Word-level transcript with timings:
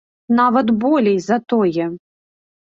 Нават 0.37 0.71
болей 0.83 1.19
за 1.27 1.37
тое. 1.53 1.85